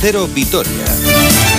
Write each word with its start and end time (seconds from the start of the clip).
Cero 0.00 0.26
Vitoria. 0.26 1.49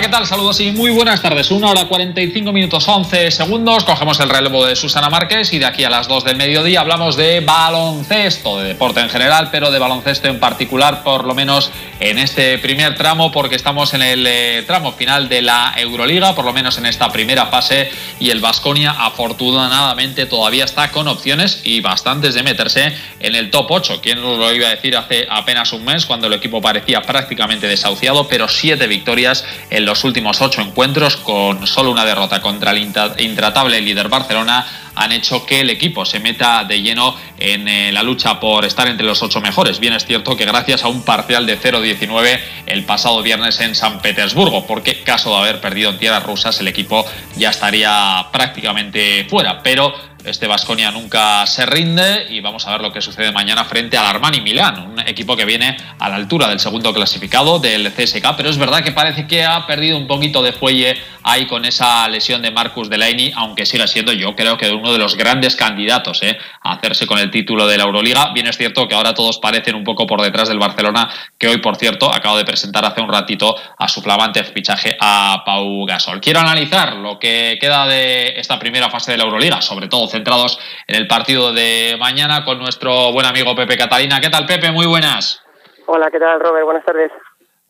¿Qué 0.00 0.08
tal? 0.08 0.26
Saludos 0.26 0.58
y 0.60 0.70
muy 0.70 0.90
buenas 0.90 1.20
tardes. 1.20 1.50
Una 1.50 1.68
hora 1.68 1.84
45 1.84 2.52
minutos 2.52 2.88
11 2.88 3.30
segundos. 3.30 3.84
Cogemos 3.84 4.18
el 4.20 4.30
relevo 4.30 4.64
de 4.64 4.74
Susana 4.74 5.10
Márquez 5.10 5.52
y 5.52 5.58
de 5.58 5.66
aquí 5.66 5.84
a 5.84 5.90
las 5.90 6.08
2 6.08 6.24
del 6.24 6.36
mediodía 6.36 6.80
hablamos 6.80 7.16
de 7.16 7.40
baloncesto, 7.40 8.58
de 8.60 8.68
deporte 8.68 9.00
en 9.00 9.10
general, 9.10 9.50
pero 9.52 9.70
de 9.70 9.78
baloncesto 9.78 10.28
en 10.28 10.40
particular, 10.40 11.02
por 11.02 11.26
lo 11.26 11.34
menos 11.34 11.70
en 11.98 12.18
este 12.18 12.56
primer 12.56 12.94
tramo, 12.94 13.30
porque 13.30 13.56
estamos 13.56 13.92
en 13.92 14.00
el 14.00 14.26
eh, 14.26 14.64
tramo 14.66 14.92
final 14.92 15.28
de 15.28 15.42
la 15.42 15.74
Euroliga, 15.76 16.34
por 16.34 16.46
lo 16.46 16.54
menos 16.54 16.78
en 16.78 16.86
esta 16.86 17.12
primera 17.12 17.46
fase, 17.46 17.90
y 18.18 18.30
el 18.30 18.40
Vasconia 18.40 18.92
afortunadamente 18.92 20.24
todavía 20.24 20.64
está 20.64 20.90
con 20.92 21.08
opciones 21.08 21.60
y 21.62 21.80
bastantes 21.82 22.32
de 22.32 22.42
meterse 22.42 22.94
en 23.18 23.34
el 23.34 23.50
top 23.50 23.66
8. 23.70 24.00
¿Quién 24.02 24.22
nos 24.22 24.38
lo 24.38 24.50
iba 24.54 24.68
a 24.68 24.70
decir 24.70 24.96
hace 24.96 25.26
apenas 25.28 25.74
un 25.74 25.84
mes, 25.84 26.06
cuando 26.06 26.28
el 26.28 26.32
equipo 26.32 26.62
parecía 26.62 27.02
prácticamente 27.02 27.66
desahuciado, 27.66 28.28
pero 28.28 28.48
siete 28.48 28.86
victorias 28.86 29.44
en 29.68 29.89
los 29.90 30.04
últimos 30.04 30.40
ocho 30.40 30.60
encuentros, 30.60 31.16
con 31.16 31.66
solo 31.66 31.90
una 31.90 32.04
derrota 32.04 32.40
contra 32.40 32.70
el 32.70 32.78
intratable 33.18 33.80
líder 33.80 34.08
Barcelona, 34.08 34.64
han 34.94 35.10
hecho 35.10 35.44
que 35.44 35.60
el 35.60 35.70
equipo 35.70 36.04
se 36.04 36.20
meta 36.20 36.62
de 36.62 36.80
lleno 36.80 37.16
en 37.38 37.66
eh, 37.66 37.90
la 37.90 38.04
lucha 38.04 38.38
por 38.38 38.64
estar 38.64 38.86
entre 38.86 39.04
los 39.04 39.20
ocho 39.20 39.40
mejores. 39.40 39.80
Bien 39.80 39.92
es 39.92 40.06
cierto 40.06 40.36
que 40.36 40.44
gracias 40.44 40.84
a 40.84 40.88
un 40.88 41.02
parcial 41.02 41.44
de 41.44 41.58
0-19 41.58 42.38
el 42.66 42.84
pasado 42.84 43.20
viernes 43.20 43.58
en 43.58 43.74
San 43.74 44.00
Petersburgo, 44.00 44.64
porque 44.64 45.02
caso 45.02 45.30
de 45.30 45.36
haber 45.38 45.60
perdido 45.60 45.90
en 45.90 45.98
tierras 45.98 46.22
rusas 46.22 46.60
el 46.60 46.68
equipo 46.68 47.04
ya 47.36 47.50
estaría 47.50 48.26
prácticamente 48.30 49.26
fuera. 49.28 49.60
Pero 49.60 49.92
este 50.24 50.46
Vasconia 50.46 50.90
nunca 50.90 51.46
se 51.46 51.66
rinde 51.66 52.26
y 52.28 52.40
vamos 52.40 52.66
a 52.66 52.72
ver 52.72 52.80
lo 52.80 52.92
que 52.92 53.00
sucede 53.00 53.32
mañana 53.32 53.64
frente 53.64 53.96
al 53.96 54.06
Armani 54.06 54.40
Milán, 54.40 54.92
un 54.92 55.00
equipo 55.00 55.36
que 55.36 55.44
viene 55.44 55.76
a 55.98 56.08
la 56.08 56.16
altura 56.16 56.48
del 56.48 56.60
segundo 56.60 56.92
clasificado 56.92 57.58
del 57.58 57.92
CSK, 57.92 58.36
pero 58.36 58.50
es 58.50 58.58
verdad 58.58 58.82
que 58.82 58.92
parece 58.92 59.26
que 59.26 59.44
ha 59.44 59.66
perdido 59.66 59.96
un 59.96 60.06
poquito 60.06 60.42
de 60.42 60.52
fuelle 60.52 60.96
ahí 61.22 61.46
con 61.46 61.64
esa 61.64 62.08
lesión 62.08 62.42
de 62.42 62.50
Marcus 62.50 62.88
Delaney, 62.88 63.32
aunque 63.36 63.66
siga 63.66 63.86
siendo 63.86 64.12
yo 64.12 64.34
creo 64.34 64.56
que 64.56 64.70
uno 64.70 64.92
de 64.92 64.98
los 64.98 65.16
grandes 65.16 65.56
candidatos 65.56 66.22
¿eh? 66.22 66.36
a 66.62 66.72
hacerse 66.72 67.06
con 67.06 67.18
el 67.18 67.30
título 67.30 67.66
de 67.66 67.78
la 67.78 67.84
Euroliga. 67.84 68.32
Bien 68.32 68.46
es 68.46 68.56
cierto 68.56 68.88
que 68.88 68.94
ahora 68.94 69.14
todos 69.14 69.38
parecen 69.38 69.74
un 69.74 69.84
poco 69.84 70.06
por 70.06 70.22
detrás 70.22 70.48
del 70.48 70.58
Barcelona, 70.58 71.10
que 71.38 71.48
hoy 71.48 71.58
por 71.58 71.76
cierto 71.76 72.12
acabo 72.12 72.36
de 72.36 72.44
presentar 72.44 72.84
hace 72.84 73.00
un 73.00 73.10
ratito 73.10 73.56
a 73.78 73.88
su 73.88 74.02
flamante 74.02 74.44
fichaje 74.44 74.96
a 75.00 75.42
Pau 75.44 75.84
Gasol. 75.86 76.20
Quiero 76.20 76.40
analizar 76.40 76.94
lo 76.96 77.18
que 77.18 77.58
queda 77.60 77.86
de 77.86 78.34
esta 78.36 78.58
primera 78.58 78.90
fase 78.90 79.12
de 79.12 79.18
la 79.18 79.24
Euroliga, 79.24 79.60
sobre 79.62 79.88
todo 79.88 80.08
centrados 80.10 80.58
en 80.86 80.96
el 80.96 81.06
partido 81.06 81.52
de 81.52 81.96
mañana 81.98 82.44
con 82.44 82.58
nuestro 82.58 83.12
buen 83.12 83.26
amigo 83.26 83.54
Pepe 83.54 83.76
Catalina. 83.76 84.20
¿Qué 84.20 84.30
tal, 84.30 84.46
Pepe? 84.46 84.70
Muy 84.70 84.86
buenas. 84.86 85.42
Hola, 85.86 86.10
¿qué 86.10 86.18
tal, 86.18 86.40
Robert? 86.40 86.64
Buenas 86.64 86.84
tardes. 86.84 87.10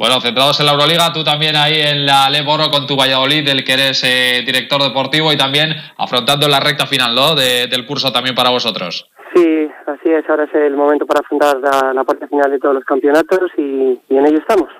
Bueno, 0.00 0.18
centrados 0.22 0.58
en 0.58 0.64
la 0.64 0.72
Euroliga, 0.72 1.12
tú 1.12 1.22
también 1.22 1.56
ahí 1.56 1.78
en 1.78 2.06
la 2.06 2.30
Leboro 2.30 2.70
con 2.70 2.86
tu 2.86 2.96
Valladolid, 2.96 3.44
del 3.44 3.62
que 3.62 3.74
eres 3.74 4.02
eh, 4.02 4.42
director 4.46 4.82
deportivo 4.82 5.30
y 5.30 5.36
también 5.36 5.74
afrontando 5.98 6.48
la 6.48 6.58
recta 6.58 6.86
final 6.86 7.14
¿no? 7.14 7.34
del 7.34 7.84
curso 7.84 8.10
también 8.10 8.34
para 8.34 8.48
vosotros. 8.48 9.10
Sí, 9.34 9.70
así 9.86 10.10
es. 10.10 10.24
Ahora 10.30 10.44
es 10.44 10.54
el 10.54 10.74
momento 10.74 11.04
para 11.04 11.20
afrontar 11.20 11.58
la, 11.94 12.02
parte 12.04 12.26
final 12.28 12.50
de 12.50 12.58
todos 12.58 12.76
los 12.76 12.84
campeonatos 12.84 13.50
y, 13.58 14.00
en 14.08 14.26
ello 14.26 14.38
estamos. 14.38 14.70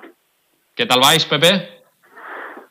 ¿Qué 0.75 0.87
tal 0.87 0.99
vais, 0.99 1.23
Pepe? 1.25 1.69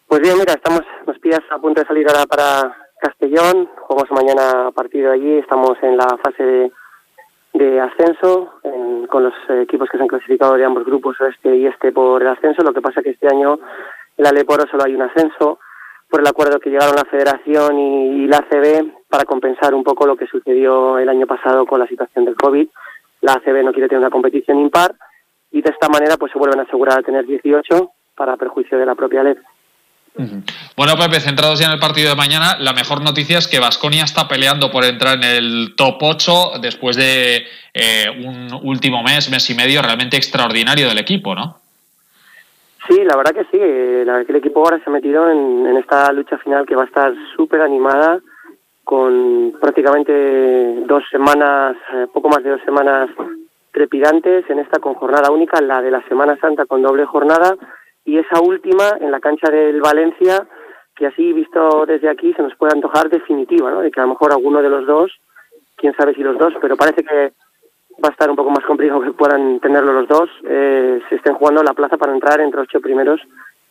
Pues 0.09 0.21
bien, 0.21 0.37
mira, 0.37 0.55
estamos, 0.55 0.83
nos 1.07 1.19
pillas 1.21 1.43
a 1.53 1.59
punto 1.59 1.81
de 1.81 1.87
salir 1.87 2.09
ahora 2.09 2.27
para, 2.27 2.77
Castellón, 3.01 3.69
jugamos 3.77 4.11
mañana 4.11 4.71
partido 4.73 5.13
allí, 5.13 5.39
estamos 5.39 5.73
en 5.83 5.97
la 5.97 6.07
fase 6.23 6.71
de, 7.55 7.81
ascenso 7.81 8.53
con 9.09 9.25
los 9.25 9.35
equipos 9.63 9.89
que 9.91 9.97
se 9.97 10.03
han 10.03 10.09
clasificado 10.09 10.55
de 10.55 10.65
ambos 10.65 10.85
grupos, 10.85 11.17
este 11.21 11.57
y 11.57 11.67
este 11.67 11.93
por 11.93 12.23
el 12.23 12.29
ascenso, 12.29 12.63
lo 12.63 12.73
que 12.73 12.83
pasa 12.83 13.03
que 13.03 13.11
este 13.11 13.27
año 13.27 13.59
en 14.17 14.25
la 14.25 14.31
Leporo 14.31 14.65
solo 14.71 14.85
hay 14.85 14.95
un 14.95 15.03
ascenso 15.03 15.59
por 16.09 16.21
el 16.21 16.27
acuerdo 16.27 16.61
que 16.61 16.71
llegaron 16.71 16.95
la 16.97 17.05
Federación 17.05 17.79
y, 17.79 18.27
la 18.27 18.39
ACB 18.39 18.93
para 19.09 19.25
compensar 19.25 19.75
un 19.75 19.85
poco 19.85 20.07
lo 20.07 20.17
que 20.17 20.27
sucedió 20.27 20.99
el 20.99 21.09
año 21.09 21.27
pasado 21.27 21.67
con 21.67 21.79
la 21.79 21.87
situación 21.87 22.25
del 22.25 22.37
COVID. 22.37 22.69
La 23.23 23.35
ACB 23.35 23.65
no 23.65 23.73
quiere 23.73 23.89
tener 23.89 24.01
una 24.01 24.11
competición 24.11 24.59
impar 24.59 24.95
y 25.51 25.63
de 25.63 25.71
esta 25.71 25.89
manera 25.89 26.17
pues 26.17 26.33
se 26.33 26.39
vuelven 26.39 26.61
a 26.61 26.65
asegurar 26.65 26.99
a 26.99 27.03
tener 27.03 27.27
18 27.27 27.91
para 28.15 28.37
perjuicio 28.37 28.79
de 28.79 28.87
la 28.87 28.95
propia 28.95 29.23
ley. 29.23 29.37
Bueno, 30.81 30.97
Pepe, 30.97 31.21
centrados 31.21 31.61
ya 31.61 31.67
en 31.67 31.73
el 31.73 31.79
partido 31.79 32.09
de 32.09 32.17
mañana, 32.17 32.57
la 32.59 32.73
mejor 32.73 33.05
noticia 33.05 33.37
es 33.37 33.47
que 33.47 33.61
Vasconia 33.61 34.05
está 34.05 34.27
peleando 34.27 34.71
por 34.71 34.83
entrar 34.87 35.19
en 35.19 35.25
el 35.25 35.75
top 35.77 35.97
8 36.01 36.53
después 36.63 36.97
de 36.97 37.45
eh, 37.75 38.09
un 38.09 38.49
último 38.63 39.03
mes, 39.03 39.31
mes 39.31 39.51
y 39.51 39.55
medio 39.55 39.83
realmente 39.83 40.17
extraordinario 40.17 40.89
del 40.89 40.97
equipo, 40.97 41.35
¿no? 41.35 41.59
Sí, 42.89 42.97
la 43.05 43.15
verdad 43.15 43.35
que 43.35 43.45
sí. 43.51 43.59
el 43.61 44.37
equipo 44.37 44.61
ahora 44.61 44.79
se 44.83 44.89
ha 44.89 44.91
metido 44.95 45.31
en, 45.31 45.77
esta 45.77 46.11
lucha 46.15 46.39
final 46.39 46.65
que 46.65 46.77
va 46.77 46.85
a 46.85 46.87
estar 46.87 47.13
súper 47.37 47.61
animada 47.61 48.19
con 48.83 49.53
prácticamente 49.61 50.81
dos 50.87 51.05
semanas, 51.11 51.77
eh, 51.93 52.07
poco 52.11 52.31
más 52.31 52.43
de 52.43 52.53
dos 52.53 52.63
semanas 52.65 53.11
trepidantes 53.71 54.49
en 54.49 54.61
esta 54.61 54.79
con 54.79 54.95
jornada 54.95 55.31
única, 55.31 55.61
la 55.61 55.83
de 55.83 55.91
la 55.91 56.01
Semana 56.09 56.39
Santa 56.41 56.65
con 56.65 56.81
doble 56.81 57.05
jornada 57.05 57.55
y 58.07 58.17
esa 58.17 58.41
última 58.41 58.97
en 58.99 59.11
la 59.11 59.21
cancha 59.21 59.51
del 59.51 59.83
Valencia, 59.83 60.47
que 61.01 61.07
así 61.07 61.33
visto 61.33 61.87
desde 61.87 62.11
aquí 62.11 62.35
se 62.35 62.43
nos 62.43 62.55
puede 62.57 62.75
antojar 62.75 63.09
definitiva, 63.09 63.71
¿no? 63.71 63.81
De 63.81 63.91
que 63.91 64.01
a 64.01 64.03
lo 64.03 64.11
mejor 64.11 64.33
alguno 64.33 64.61
de 64.61 64.69
los 64.69 64.87
dos, 64.87 65.11
quién 65.75 65.95
sabe 65.97 66.13
si 66.13 66.23
los 66.23 66.37
dos, 66.37 66.53
pero 66.61 66.77
parece 66.77 67.03
que 67.03 67.33
va 68.05 68.09
a 68.09 68.13
estar 68.13 68.29
un 68.29 68.37
poco 68.37 68.51
más 68.51 68.63
complicado 68.67 69.01
que 69.01 69.13
puedan 69.13 69.61
tenerlo 69.61 69.95
los 69.95 70.07
dos, 70.07 70.29
eh, 70.45 71.01
se 71.09 71.15
estén 71.15 71.37
jugando 71.37 71.63
la 71.63 71.73
plaza 71.73 71.97
para 71.97 72.13
entrar 72.13 72.43
entre 72.43 72.61
ocho 72.61 72.83
primeros, 72.83 73.19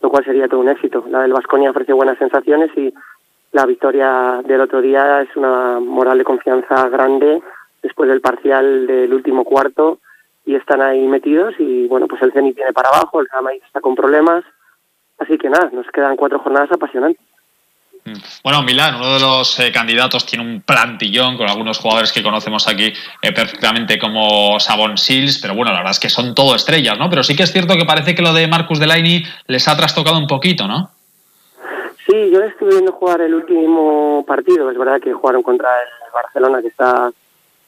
lo 0.02 0.10
cual 0.10 0.26
sería 0.26 0.48
todo 0.48 0.62
un 0.62 0.70
éxito. 0.70 1.06
La 1.08 1.22
del 1.22 1.34
Vasconia 1.34 1.70
ofrece 1.70 1.94
buenas 1.94 2.18
sensaciones 2.18 2.72
y 2.76 2.92
la 3.52 3.68
victoria 3.68 4.42
del 4.44 4.62
otro 4.62 4.82
día 4.82 5.22
es 5.22 5.36
una 5.36 5.80
moral 5.80 6.18
de 6.18 6.24
confianza 6.24 6.90
grande 6.90 7.44
después 7.84 8.10
del 8.10 8.22
parcial 8.22 8.88
del 8.88 9.14
último 9.14 9.44
cuarto 9.44 10.00
y 10.48 10.56
están 10.56 10.82
ahí 10.82 11.08
metidos 11.08 11.54
y 11.60 11.88
bueno, 11.88 12.08
pues 12.08 12.24
el 12.24 12.32
Zenit 12.32 12.56
tiene 12.56 12.74
para 12.74 12.90
abajo, 12.90 13.22
el 13.22 13.28
Real 13.32 13.62
está 13.64 13.82
con 13.82 13.94
problemas, 13.94 14.44
así 15.30 15.38
que 15.38 15.50
nada, 15.50 15.70
nos 15.72 15.86
quedan 15.92 16.16
cuatro 16.16 16.40
jornadas 16.40 16.72
apasionantes. 16.72 17.22
Mm. 18.06 18.14
Bueno, 18.44 18.64
Milán, 18.64 18.96
uno 18.96 19.14
de 19.14 19.20
los 19.20 19.60
eh, 19.60 19.72
candidatos, 19.72 20.26
tiene 20.26 20.44
un 20.44 20.62
plantillón 20.62 21.38
con 21.38 21.48
algunos 21.48 21.78
jugadores 21.78 22.12
que 22.12 22.24
conocemos 22.24 22.68
aquí 22.68 22.92
eh, 23.22 23.32
perfectamente 23.32 24.00
como 24.00 24.60
Sabon 24.60 24.98
Sils, 24.98 25.40
pero 25.40 25.54
bueno, 25.54 25.72
la 25.72 25.80
verdad 25.80 25.92
es 25.92 26.00
que 26.00 26.10
son 26.10 26.34
todo 26.34 26.56
estrellas, 26.56 26.98
¿no? 26.98 27.10
Pero 27.10 27.24
sí 27.24 27.36
que 27.36 27.44
es 27.44 27.52
cierto 27.52 27.76
que 27.76 27.86
parece 27.86 28.16
que 28.16 28.24
lo 28.24 28.34
de 28.34 28.48
Marcus 28.48 28.80
Delaini 28.80 29.24
les 29.48 29.68
ha 29.68 29.78
trastocado 29.78 30.18
un 30.18 30.28
poquito, 30.28 30.68
¿no? 30.68 30.90
Sí, 32.08 32.32
yo 32.32 32.42
estuve 32.42 32.72
viendo 32.72 32.94
jugar 32.94 33.22
el 33.22 33.36
último 33.36 34.26
partido, 34.26 34.72
es 34.72 34.78
verdad 34.78 35.00
que 35.00 35.14
jugaron 35.14 35.44
contra 35.44 35.70
el 35.70 36.12
Barcelona, 36.12 36.62
que 36.62 36.70
está 36.70 37.12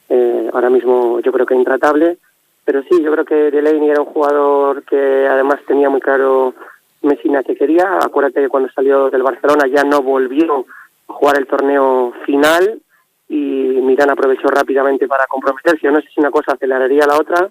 eh, 0.09 0.49
ahora 0.51 0.71
mismo 0.71 1.19
yo 1.19 1.31
creo 1.31 1.45
que 1.45 1.53
intratable, 1.53 2.17
pero 2.65 2.81
sí, 2.83 3.03
yo 3.03 3.11
creo 3.11 3.25
que 3.25 3.51
Delaney 3.51 3.89
era 3.89 4.01
un 4.01 4.07
jugador 4.07 4.83
que 4.83 5.27
además 5.27 5.59
tenía 5.67 5.89
muy 5.89 6.01
claro 6.01 6.55
Messina 7.01 7.43
que 7.43 7.55
quería. 7.55 7.97
Acuérdate 8.03 8.41
que 8.41 8.49
cuando 8.49 8.69
salió 8.71 9.09
del 9.09 9.23
Barcelona 9.23 9.65
ya 9.67 9.83
no 9.83 10.01
volvió 10.01 10.65
a 11.07 11.13
jugar 11.13 11.37
el 11.37 11.47
torneo 11.47 12.13
final 12.25 12.81
y 13.27 13.35
Milán 13.35 14.09
aprovechó 14.09 14.47
rápidamente 14.49 15.07
para 15.07 15.25
comprometerse. 15.27 15.79
Yo 15.83 15.91
no 15.91 16.01
sé 16.01 16.07
si 16.13 16.19
una 16.19 16.31
cosa 16.31 16.53
aceleraría 16.53 17.05
la 17.07 17.17
otra, 17.17 17.49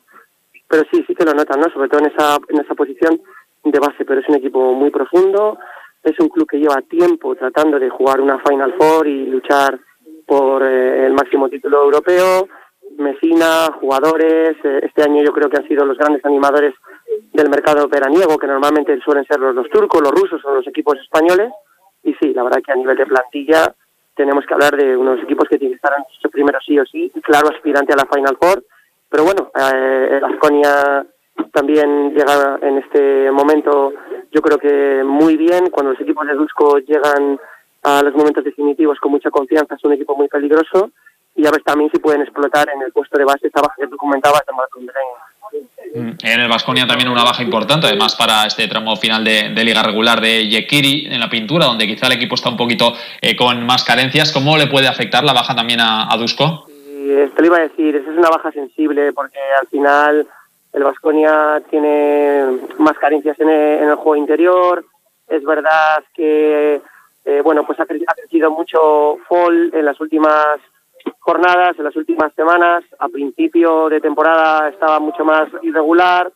pero 0.69 0.85
sí, 0.93 1.03
sí 1.07 1.15
que 1.15 1.25
lo 1.25 1.33
notan, 1.33 1.61
¿no? 1.61 1.71
Sobre 1.71 1.89
todo 1.89 2.01
en 2.01 2.13
esa, 2.13 2.37
en 2.49 2.61
esa 2.61 2.75
posición 2.75 3.21
de 3.65 3.79
base, 3.79 4.05
pero 4.05 4.21
es 4.21 4.29
un 4.29 4.37
equipo 4.37 4.73
muy 4.75 4.91
profundo, 4.91 5.59
es 6.03 6.19
un 6.21 6.29
club 6.29 6.49
que 6.49 6.59
lleva 6.59 6.83
tiempo 6.83 7.35
tratando 7.35 7.79
de 7.79 7.91
jugar 7.91 8.21
una 8.21 8.39
Final 8.39 8.75
Four 8.79 9.07
y 9.07 9.27
luchar 9.27 9.79
por 10.27 10.63
eh, 10.63 11.07
el 11.07 11.13
máximo 11.13 11.49
título 11.49 11.83
europeo, 11.83 12.49
Mesina, 12.99 13.73
jugadores. 13.81 14.57
Eh, 14.63 14.81
este 14.83 15.03
año 15.03 15.23
yo 15.25 15.33
creo 15.33 15.51
que 15.51 15.59
han 15.59 15.69
sido 15.69 15.85
los 15.85 15.99
grandes 15.99 16.25
animadores 16.25 16.75
del 17.41 17.51
mercado 17.51 17.89
veraniego, 17.89 18.39
que 18.39 18.47
normalmente 18.47 18.99
suelen 19.01 19.25
ser 19.25 19.41
los, 19.41 19.69
turcos, 19.71 20.01
los 20.01 20.13
rusos 20.13 20.45
o 20.45 20.55
los 20.55 20.67
equipos 20.67 20.99
españoles. 20.99 21.51
Y 22.03 22.15
sí, 22.15 22.33
la 22.35 22.43
verdad 22.43 22.61
que 22.65 22.73
a 22.73 22.77
nivel 22.77 22.97
de 22.97 23.07
plantilla 23.07 23.75
tenemos 24.15 24.45
que 24.47 24.55
hablar 24.55 24.77
de 24.77 24.97
unos 24.97 25.21
equipos 25.23 25.49
que 25.49 25.59
tienen 25.59 25.73
que 25.73 25.77
estar 25.77 25.99
en 25.99 26.05
los 26.23 26.33
primeros 26.33 26.63
sí 26.65 26.79
o 26.79 26.85
sí, 26.85 27.11
claro 27.23 27.49
aspirante 27.49 27.93
a 27.93 27.97
la 27.97 28.09
Final 28.13 28.37
Four. 28.41 28.63
Pero 29.09 29.25
bueno, 29.25 29.51
eh, 29.55 30.19
el 30.19 30.25
Asconia 30.25 31.07
también 31.53 32.15
llega 32.15 32.59
en 32.63 32.79
este 32.79 33.31
momento, 33.31 33.93
yo 34.31 34.41
creo 34.41 34.59
que 34.59 35.03
muy 35.05 35.37
bien. 35.37 35.71
Cuando 35.71 35.93
los 35.93 36.01
equipos 36.01 36.27
de 36.27 36.35
Dusko 36.35 36.79
llegan 36.79 37.39
a 37.83 38.03
los 38.03 38.15
momentos 38.15 38.45
definitivos 38.45 38.99
con 39.01 39.13
mucha 39.13 39.31
confianza, 39.31 39.75
es 39.75 39.85
un 39.85 39.95
equipo 39.95 40.15
muy 40.15 40.29
peligroso 40.29 40.91
y 41.37 41.47
a 41.47 41.51
ver 41.51 41.63
también 41.63 41.91
si 41.91 41.99
pueden 41.99 42.23
explotar 42.23 42.69
en 42.71 42.83
el 42.83 42.93
puesto 42.93 43.19
de 43.19 43.25
base 43.25 43.47
esta 43.47 43.61
baja 43.61 43.75
que 43.79 43.87
tú 43.87 43.97
comentabas 43.97 44.43
de 44.47 44.53
Marco 44.53 44.81
mm, 45.95 46.13
en 46.23 46.41
el 46.41 46.49
Vasconia 46.49 46.87
también 46.87 47.09
una 47.09 47.25
baja 47.25 47.43
importante, 47.43 47.87
además 47.87 48.15
para 48.17 48.47
este 48.47 48.69
tramo 48.69 48.97
final 48.97 49.25
de, 49.25 49.51
liga 49.65 49.83
regular 49.83 50.21
de 50.21 50.49
Yekiri 50.49 51.07
en 51.07 51.21
la 51.21 51.31
pintura, 51.31 51.67
donde 51.67 51.87
quizá 51.87 52.07
el 52.07 52.13
equipo 52.13 52.35
está 52.35 52.51
un 52.51 52.57
poquito 52.57 52.95
eh, 53.21 53.37
con 53.37 53.65
más 53.65 53.85
carencias. 53.85 54.33
¿Cómo 54.33 54.57
le 54.57 54.67
puede 54.67 54.89
afectar 54.89 55.25
la 55.25 55.33
baja 55.33 55.55
también 55.55 55.81
a, 55.81 56.13
a 56.13 56.17
Dusko? 56.17 56.67
te 57.35 57.41
lo 57.41 57.47
iba 57.47 57.57
a 57.57 57.61
decir, 57.61 57.97
esa 57.97 58.11
es 58.11 58.17
una 58.17 58.31
baja 58.31 58.53
sensible 58.53 59.13
porque 59.13 59.39
al 59.61 59.67
final 59.69 60.27
el 60.73 60.85
Vasconia 60.85 61.63
tiene 61.69 62.61
más 62.79 62.97
carencias 62.99 63.39
en 63.41 63.49
el, 63.49 63.95
juego 63.97 64.17
interior. 64.17 64.85
Es 65.27 65.45
verdad 65.45 66.03
que 66.15 66.81
eh, 67.25 67.41
bueno, 67.43 67.65
pues 67.67 67.79
ha, 67.81 67.87
crecido 67.87 68.51
mucho 68.51 69.19
Fall 69.29 69.71
en 69.75 69.85
las 69.85 70.01
últimas 70.01 70.59
jornadas, 71.21 71.79
en 71.79 71.85
las 71.85 71.97
últimas 71.97 72.33
semanas. 72.35 72.83
A 72.99 73.09
principio 73.09 73.89
de 73.89 74.01
temporada 74.01 74.69
estaba 74.69 74.99
mucho 74.99 75.25
más 75.25 75.49
irregular 75.63 76.33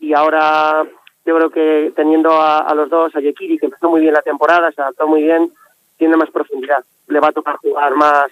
y 0.00 0.14
ahora 0.14 0.84
yo 1.26 1.36
creo 1.36 1.50
que 1.50 1.92
teniendo 1.94 2.30
a, 2.32 2.72
los 2.74 2.88
dos, 2.88 3.14
a 3.14 3.20
Yekiri, 3.20 3.58
que 3.58 3.66
empezó 3.66 3.90
muy 3.90 4.00
bien 4.00 4.14
la 4.14 4.22
temporada, 4.22 4.72
se 4.72 4.80
adaptó 4.80 5.06
muy 5.06 5.22
bien, 5.22 5.52
tiene 5.98 6.16
más 6.16 6.30
profundidad. 6.30 6.82
Le 7.08 7.20
va 7.20 7.28
a 7.28 7.32
tocar 7.32 7.56
jugar 7.56 7.94
más 7.94 8.30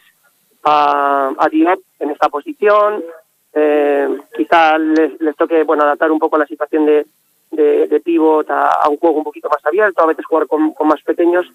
a, 0.64 1.30
a 1.36 1.48
Diop 1.48 1.80
en 2.00 2.10
esta 2.10 2.28
posición. 2.28 3.04
Eh, 3.52 4.18
quizá 4.36 4.78
les, 4.78 5.36
toque 5.36 5.62
bueno 5.64 5.82
adaptar 5.82 6.10
un 6.10 6.18
poco 6.18 6.38
la 6.38 6.46
situación 6.46 6.86
de, 6.86 7.06
de, 7.50 8.00
pivot 8.00 8.48
a, 8.50 8.88
un 8.88 8.96
juego 8.96 9.18
un 9.18 9.24
poquito 9.24 9.48
más 9.48 9.64
abierto, 9.64 10.02
a 10.02 10.06
veces 10.06 10.24
jugar 10.24 10.46
con, 10.46 10.72
con 10.72 10.88
más 10.88 11.02
pequeños 11.02 11.46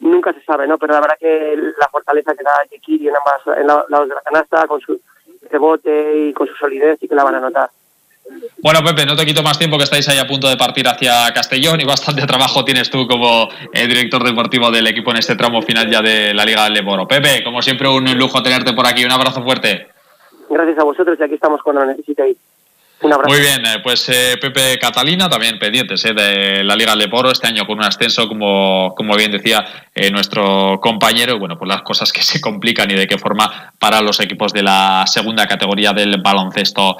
nunca 0.00 0.32
se 0.32 0.42
sabe, 0.42 0.66
¿no? 0.66 0.78
Pero 0.78 0.94
la 0.94 1.00
verdad 1.00 1.16
que 1.18 1.56
la 1.78 1.88
fortaleza 1.88 2.34
que 2.34 2.42
da 2.42 2.62
Yekiri 2.70 3.08
en 3.08 3.14
ambas 3.16 3.58
en 3.58 3.66
lados 3.66 4.08
de 4.08 4.14
la 4.14 4.22
canasta, 4.22 4.66
con 4.66 4.80
su 4.80 5.00
rebote 5.50 6.28
y 6.28 6.32
con 6.32 6.46
su 6.46 6.54
solidez, 6.54 7.02
y 7.02 7.08
que 7.08 7.14
la 7.14 7.24
van 7.24 7.36
a 7.36 7.40
notar. 7.40 7.70
Bueno, 8.62 8.80
Pepe, 8.84 9.06
no 9.06 9.16
te 9.16 9.26
quito 9.26 9.42
más 9.42 9.58
tiempo 9.58 9.76
que 9.76 9.84
estáis 9.84 10.08
ahí 10.08 10.18
a 10.18 10.26
punto 10.26 10.48
de 10.48 10.56
partir 10.56 10.86
hacia 10.86 11.32
Castellón 11.34 11.80
y 11.80 11.84
bastante 11.84 12.22
trabajo 12.26 12.64
tienes 12.64 12.90
tú 12.90 13.06
como 13.06 13.48
el 13.72 13.88
director 13.88 14.22
deportivo 14.22 14.70
del 14.70 14.86
equipo 14.86 15.10
en 15.10 15.16
este 15.16 15.34
tramo 15.34 15.62
final 15.62 15.90
ya 15.90 16.00
de 16.00 16.32
la 16.34 16.44
Liga 16.44 16.64
del 16.64 16.74
Leboro. 16.74 17.08
Pepe, 17.08 17.42
como 17.42 17.62
siempre, 17.62 17.88
un 17.88 18.04
lujo 18.16 18.42
tenerte 18.42 18.72
por 18.72 18.86
aquí. 18.86 19.04
Un 19.04 19.12
abrazo 19.12 19.42
fuerte. 19.42 19.88
Gracias 20.48 20.78
a 20.78 20.84
vosotros 20.84 21.18
y 21.18 21.22
aquí 21.22 21.34
estamos 21.34 21.62
cuando 21.62 21.82
lo 21.82 21.88
necesitéis. 21.88 22.36
Muy 23.02 23.40
bien, 23.40 23.64
eh, 23.64 23.78
pues 23.82 24.06
eh, 24.10 24.36
Pepe 24.38 24.78
Catalina, 24.78 25.26
también 25.30 25.58
pendientes 25.58 26.04
eh, 26.04 26.12
de 26.12 26.62
la 26.62 26.76
Liga 26.76 26.94
Leporo 26.94 27.30
este 27.30 27.46
año 27.46 27.66
con 27.66 27.78
un 27.78 27.84
ascenso, 27.84 28.28
como, 28.28 28.94
como 28.94 29.16
bien 29.16 29.32
decía 29.32 29.64
nuestro 30.12 30.78
compañero, 30.80 31.38
bueno, 31.38 31.58
pues 31.58 31.68
las 31.68 31.82
cosas 31.82 32.12
que 32.12 32.22
se 32.22 32.40
complican 32.40 32.90
y 32.90 32.94
de 32.94 33.06
qué 33.06 33.18
forma 33.18 33.72
para 33.78 34.00
los 34.00 34.20
equipos 34.20 34.52
de 34.52 34.62
la 34.62 35.04
segunda 35.06 35.46
categoría 35.46 35.92
del 35.92 36.20
baloncesto 36.22 36.96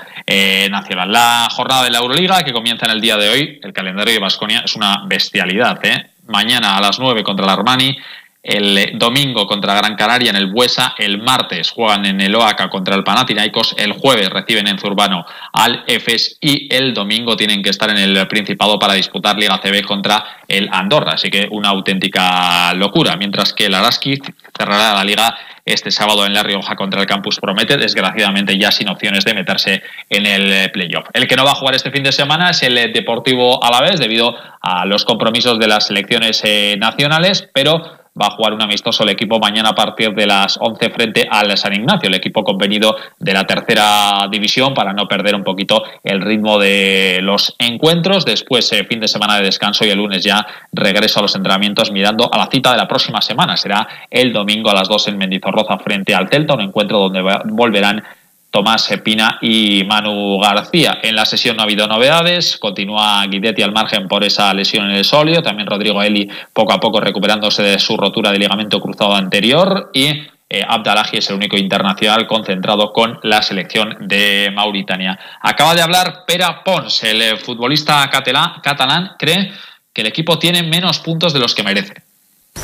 nacional. 0.71 1.11
La 1.11 1.49
jornada 1.51 1.85
de 1.85 1.91
la 1.91 1.99
Euroliga 1.99 2.43
que 2.43 2.53
comienza 2.53 2.85
en 2.87 2.93
el 2.93 3.01
día 3.01 3.17
de 3.17 3.29
hoy, 3.31 3.61
el 3.63 3.73
calendario 3.73 4.13
de 4.13 4.21
Basconia 4.21 4.63
es 4.65 4.77
una 4.77 5.05
bestialidad. 5.07 5.81
Mañana 6.27 6.77
a 6.77 6.81
las 6.83 6.99
9 6.99 7.23
contra 7.23 7.47
el 7.47 7.51
Armani, 7.51 7.97
el 8.43 8.99
domingo 8.99 9.47
contra 9.47 9.75
Gran 9.75 9.97
Canaria 9.97 10.31
en 10.31 10.37
el 10.37 10.47
Buesa, 10.47 10.95
el 10.99 11.19
martes 11.19 11.71
juegan 11.71 12.07
en 12.07 12.21
el 12.21 12.35
Oaca 12.35 12.71
contra 12.71 12.95
el 12.95 13.05
Panathinaikos, 13.05 13.75
el 13.77 13.93
jueves 13.93 14.31
reciben 14.31 14.67
en 14.67 14.79
Zurbano 14.79 15.27
al 15.53 15.85
EFES 15.87 16.39
y 16.41 16.75
el 16.75 16.95
domingo 16.95 17.37
tienen 17.37 17.63
que 17.63 17.71
estar 17.71 17.91
en 17.91 17.99
el 17.99 18.27
Principado 18.29 18.79
para 18.79 18.95
disputar 18.95 19.37
Liga 19.37 19.61
CB 19.63 19.85
contra 19.85 20.25
el 20.49 20.69
Andorra, 20.73 21.13
así 21.13 21.31
que 21.31 21.49
una 21.51 21.69
auténtica 21.69 22.73
locura, 22.75 23.17
mientras 23.17 23.53
que 23.53 23.67
el 23.67 23.75
Araski 23.75 24.19
cerrará 24.57 24.95
la 24.95 25.05
liga 25.05 25.37
este 25.65 25.91
sábado 25.91 26.27
en 26.27 26.33
La 26.33 26.43
Rioja 26.43 26.75
contra 26.77 27.01
el 27.01 27.07
Campus 27.07 27.39
Promete, 27.39 27.77
desgraciadamente 27.77 28.59
ya 28.59 28.71
sin 28.73 28.89
opciones 28.89 29.25
de 29.25 29.35
meterse 29.35 29.83
en 30.09 30.27
el 30.27 30.71
playoff. 30.71 31.07
El 31.13 31.29
que 31.29 31.37
no 31.37 31.45
va 31.45 31.53
a 31.53 31.55
jugar 31.55 31.75
este 31.75 31.91
fin 31.91 32.03
de 32.03 32.13
semana 32.13 32.51
es 32.51 32.63
el 32.63 32.93
Deportivo 32.93 33.63
Alavés 33.63 34.01
debido 34.01 34.35
a 34.61 34.87
los 34.87 35.05
compromisos 35.05 35.59
de 35.59 35.69
las 35.69 35.87
selecciones 35.87 36.43
eh, 36.45 36.77
nacionales, 36.79 37.49
pero 37.53 38.00
va 38.21 38.27
a 38.27 38.31
jugar 38.31 38.55
un 38.55 38.63
amistoso 38.63 39.05
el 39.05 39.11
equipo 39.11 39.39
mañana 39.39 39.71
a 39.71 39.75
partir 39.75 40.15
de 40.15 40.27
las 40.27 40.59
11 40.61 40.91
frente 40.91 41.29
al 41.31 41.57
San 41.57 41.75
Ignacio, 41.75 42.09
el 42.09 42.15
equipo 42.15 42.43
convenido 42.43 42.97
de 43.19 43.33
la 43.33 43.45
tercera 43.45 44.27
división 44.31 44.75
para 44.75 44.93
no 44.93 45.07
perder 45.07 45.35
un 45.35 45.45
poquito 45.45 45.83
el 46.03 46.21
ritmo 46.21 46.59
de 46.59 47.21
los 47.23 47.55
encuentros. 47.59 48.25
Después, 48.25 48.73
eh, 48.73 48.85
fin 48.85 49.01
de 49.01 49.09
semana 49.09 49.37
de 49.37 49.45
descanso 49.45 49.85
y 49.85 49.91
el 49.91 49.99
lunes 49.99 50.25
ya 50.25 50.47
regreso 50.73 51.21
a 51.21 51.23
los 51.23 51.35
entrenamientos 51.37 51.93
mirando 51.93 52.33
a 52.33 52.39
la 52.39 52.47
cita 52.47 52.73
de 52.73 52.79
la 52.79 52.89
próxima 52.89 53.21
semana. 53.21 53.57
Será 53.57 53.87
el 54.11 54.33
domingo 54.33 54.71
a 54.71 54.75
las 54.75 54.89
2 54.89 55.09
en 55.09 55.19
Mendizorroza 55.19 55.79
frente 55.79 56.15
al 56.15 56.29
Celta, 56.29 56.55
un 56.55 56.63
encuentro 56.63 56.99
donde 56.99 57.23
volverán 57.45 58.03
Tomás 58.51 58.89
Pina 59.05 59.39
y 59.41 59.85
Manu 59.85 60.39
García. 60.41 60.99
En 61.03 61.15
la 61.15 61.25
sesión 61.25 61.57
no 61.57 61.63
ha 61.63 61.65
habido 61.65 61.87
novedades, 61.87 62.57
continúa 62.59 63.25
Guidetti 63.27 63.63
al 63.63 63.73
margen 63.73 64.09
por 64.09 64.25
esa 64.25 64.53
lesión 64.53 64.91
en 64.91 64.97
el 64.97 65.05
solio, 65.05 65.43
también 65.43 65.69
Rodrigo 65.69 66.03
Eli 66.03 66.29
poco 66.53 66.73
a 66.73 66.81
poco 66.81 67.01
recuperándose 67.01 67.63
de 67.63 67.79
su 67.79 67.97
rotura 67.97 68.33
de 68.33 68.39
ligamento 68.39 68.81
cruzado 68.81 69.15
anterior 69.15 69.91
y 69.95 70.27
eh, 70.53 70.65
Abdalaji 70.67 71.19
es 71.19 71.31
el 71.31 71.37
único 71.37 71.57
internacional 71.57 72.27
concentrado 72.27 72.93
con 72.93 73.21
la 73.23 73.41
selección 73.41 73.97
de 74.01 74.51
Mauritania. 74.53 75.17
Acaba 75.41 75.77
de 75.77 75.83
hablar 75.83 76.25
Pera 76.27 76.65
Pons, 76.65 77.05
el 77.05 77.39
futbolista 77.39 78.11
catalán, 78.11 79.13
cree 79.17 79.53
que 79.93 80.01
el 80.01 80.09
equipo 80.09 80.41
tiene 80.41 80.65
menos 80.65 80.99
puntos 80.99 81.33
de 81.33 81.39
los 81.39 81.55
que 81.55 81.63
merece. 81.63 82.10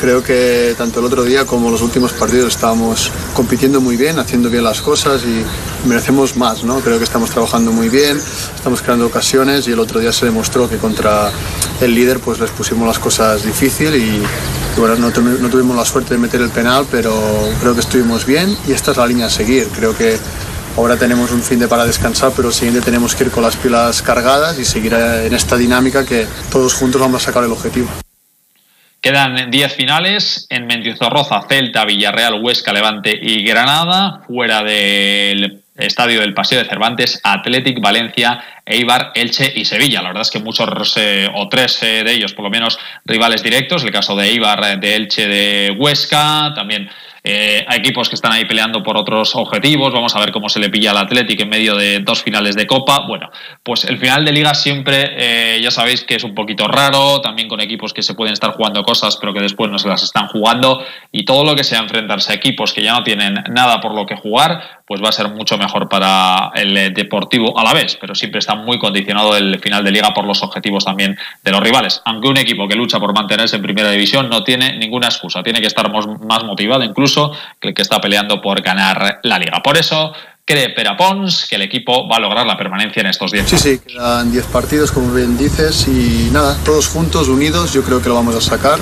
Creo 0.00 0.22
que 0.22 0.74
tanto 0.76 1.00
el 1.00 1.06
otro 1.06 1.24
día 1.24 1.46
como 1.46 1.70
los 1.70 1.80
últimos 1.80 2.12
partidos 2.12 2.54
estábamos 2.54 3.10
compitiendo 3.34 3.80
muy 3.80 3.96
bien, 3.96 4.18
haciendo 4.18 4.50
bien 4.50 4.62
las 4.62 4.82
cosas 4.82 5.22
y 5.24 5.42
merecemos 5.88 6.36
más, 6.36 6.64
¿no? 6.64 6.80
Creo 6.80 6.98
que 6.98 7.04
estamos 7.04 7.30
trabajando 7.30 7.72
muy 7.72 7.88
bien, 7.88 8.18
estamos 8.54 8.82
creando 8.82 9.06
ocasiones 9.06 9.66
y 9.68 9.72
el 9.72 9.80
otro 9.80 9.98
día 9.98 10.12
se 10.12 10.26
demostró 10.26 10.68
que 10.68 10.76
contra 10.76 11.30
el 11.80 11.94
líder 11.94 12.20
pues 12.20 12.38
les 12.38 12.50
pusimos 12.50 12.86
las 12.86 12.98
cosas 12.98 13.42
difícil 13.42 13.94
y, 13.96 14.22
bueno, 14.78 14.96
no, 14.96 15.10
tuvimos 15.10 15.74
la 15.74 15.84
suerte 15.86 16.14
de 16.14 16.18
meter 16.18 16.42
el 16.42 16.50
penal, 16.50 16.86
pero 16.90 17.12
creo 17.60 17.72
que 17.72 17.80
estuvimos 17.80 18.26
bien 18.26 18.54
y 18.68 18.72
esta 18.72 18.90
es 18.90 18.98
la 18.98 19.06
línea 19.06 19.26
a 19.26 19.30
seguir. 19.30 19.66
Creo 19.74 19.96
que 19.96 20.18
ahora 20.76 20.98
tenemos 20.98 21.32
un 21.32 21.42
fin 21.42 21.58
de 21.58 21.68
para 21.68 21.86
descansar, 21.86 22.32
pero 22.36 22.48
el 22.48 22.54
siguiente 22.54 22.82
tenemos 22.82 23.14
que 23.14 23.24
ir 23.24 23.30
con 23.30 23.42
las 23.42 23.56
pilas 23.56 24.02
cargadas 24.02 24.58
y 24.58 24.64
seguir 24.66 24.92
en 24.92 25.32
esta 25.32 25.56
dinámica 25.56 26.04
que 26.04 26.26
todos 26.50 26.74
juntos 26.74 27.00
vamos 27.00 27.22
a 27.22 27.26
sacar 27.26 27.44
el 27.44 27.52
objetivo. 27.52 27.88
Quedan 29.06 29.52
10 29.52 29.72
finales 29.72 30.48
en 30.50 30.66
Mendizorroza, 30.66 31.42
Celta, 31.48 31.84
Villarreal, 31.84 32.42
Huesca, 32.42 32.72
Levante 32.72 33.16
y 33.16 33.44
Granada. 33.44 34.22
Fuera 34.26 34.64
del 34.64 35.62
estadio 35.76 36.22
del 36.22 36.34
Paseo 36.34 36.58
de 36.58 36.68
Cervantes, 36.68 37.20
Athletic, 37.22 37.80
Valencia, 37.80 38.42
Eibar, 38.66 39.12
Elche 39.14 39.52
y 39.54 39.64
Sevilla. 39.64 40.02
La 40.02 40.08
verdad 40.08 40.22
es 40.22 40.30
que 40.30 40.40
muchos, 40.40 40.96
eh, 40.96 41.30
o 41.32 41.48
tres 41.48 41.82
eh, 41.82 42.02
de 42.04 42.12
ellos 42.12 42.34
por 42.34 42.44
lo 42.44 42.50
menos, 42.50 42.78
rivales 43.04 43.42
directos. 43.42 43.84
El 43.84 43.92
caso 43.92 44.16
de 44.16 44.26
Eibar, 44.26 44.80
de 44.80 44.96
Elche, 44.96 45.26
de 45.26 45.70
Huesca. 45.78 46.52
También 46.54 46.90
eh, 47.28 47.64
hay 47.66 47.80
equipos 47.80 48.08
que 48.08 48.14
están 48.14 48.30
ahí 48.30 48.44
peleando 48.44 48.84
por 48.84 48.96
otros 48.96 49.34
objetivos. 49.34 49.92
Vamos 49.92 50.14
a 50.14 50.20
ver 50.20 50.30
cómo 50.30 50.48
se 50.48 50.60
le 50.60 50.70
pilla 50.70 50.92
al 50.92 50.98
Athletic 50.98 51.40
en 51.40 51.48
medio 51.48 51.74
de 51.74 51.98
dos 51.98 52.22
finales 52.22 52.54
de 52.54 52.68
Copa. 52.68 53.04
Bueno, 53.08 53.30
pues 53.64 53.82
el 53.82 53.98
final 53.98 54.24
de 54.24 54.30
liga 54.30 54.54
siempre, 54.54 55.56
eh, 55.56 55.60
ya 55.60 55.72
sabéis 55.72 56.04
que 56.04 56.14
es 56.14 56.22
un 56.22 56.36
poquito 56.36 56.68
raro, 56.68 57.20
también 57.20 57.48
con 57.48 57.60
equipos 57.60 57.92
que 57.92 58.02
se 58.02 58.14
pueden 58.14 58.32
estar 58.32 58.52
jugando 58.52 58.84
cosas, 58.84 59.16
pero 59.16 59.34
que 59.34 59.40
después 59.40 59.68
no 59.72 59.80
se 59.80 59.88
las 59.88 60.04
están 60.04 60.28
jugando. 60.28 60.84
Y 61.10 61.24
todo 61.24 61.42
lo 61.42 61.56
que 61.56 61.64
sea 61.64 61.80
enfrentarse 61.80 62.30
a 62.30 62.36
equipos 62.36 62.72
que 62.72 62.84
ya 62.84 62.92
no 62.92 63.02
tienen 63.02 63.42
nada 63.50 63.80
por 63.80 63.92
lo 63.92 64.06
que 64.06 64.14
jugar, 64.14 64.62
pues 64.86 65.02
va 65.02 65.08
a 65.08 65.12
ser 65.12 65.28
mucho 65.30 65.58
mejor 65.58 65.88
para 65.88 66.52
el 66.54 66.94
Deportivo 66.94 67.58
a 67.58 67.64
la 67.64 67.74
vez. 67.74 67.98
Pero 68.00 68.14
siempre 68.14 68.38
muy 68.56 68.78
condicionado 68.78 69.36
el 69.36 69.58
final 69.60 69.84
de 69.84 69.90
liga 69.90 70.12
por 70.14 70.26
los 70.26 70.42
objetivos 70.42 70.84
también 70.84 71.16
de 71.44 71.50
los 71.50 71.60
rivales. 71.60 72.02
Aunque 72.04 72.28
un 72.28 72.36
equipo 72.36 72.66
que 72.68 72.74
lucha 72.74 72.98
por 72.98 73.14
mantenerse 73.14 73.56
en 73.56 73.62
primera 73.62 73.90
división 73.90 74.28
no 74.28 74.42
tiene 74.44 74.76
ninguna 74.78 75.06
excusa, 75.06 75.42
tiene 75.42 75.60
que 75.60 75.66
estar 75.66 75.90
más 75.92 76.44
motivado 76.44 76.82
incluso 76.82 77.32
que 77.60 77.68
el 77.68 77.74
que 77.74 77.82
está 77.82 78.00
peleando 78.00 78.40
por 78.40 78.60
ganar 78.62 79.20
la 79.22 79.38
liga. 79.38 79.62
Por 79.62 79.76
eso 79.76 80.12
cree 80.46 80.70
Perapons 80.70 81.46
que 81.50 81.56
el 81.56 81.62
equipo 81.62 82.08
va 82.08 82.16
a 82.16 82.20
lograr 82.20 82.46
la 82.46 82.56
permanencia 82.56 83.00
en 83.00 83.08
estos 83.08 83.32
10 83.32 83.48
Sí, 83.48 83.58
sí, 83.58 83.80
quedan 83.80 84.30
10 84.30 84.46
partidos, 84.46 84.92
como 84.92 85.12
bien 85.12 85.36
dices, 85.36 85.88
y 85.88 86.30
nada, 86.32 86.56
todos 86.64 86.86
juntos, 86.88 87.28
unidos, 87.28 87.72
yo 87.72 87.82
creo 87.82 88.00
que 88.00 88.08
lo 88.08 88.14
vamos 88.14 88.36
a 88.36 88.40
sacar. 88.40 88.78